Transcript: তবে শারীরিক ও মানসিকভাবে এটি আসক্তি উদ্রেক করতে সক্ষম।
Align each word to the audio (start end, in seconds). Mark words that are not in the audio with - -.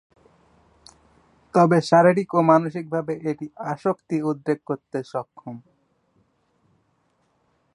তবে 1.53 1.77
শারীরিক 1.89 2.29
ও 2.33 2.39
মানসিকভাবে 2.51 3.13
এটি 3.31 3.45
আসক্তি 3.71 4.17
উদ্রেক 4.29 4.59
করতে 4.69 4.97
সক্ষম। 5.11 5.55